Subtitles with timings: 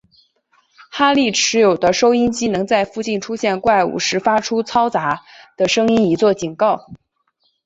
[0.89, 5.21] 哈利持有的收音机能在附近出现怪物时发出嘈杂
[5.57, 6.87] 的声音以作警告。